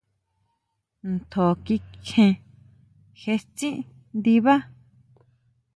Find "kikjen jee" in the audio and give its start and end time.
1.65-3.39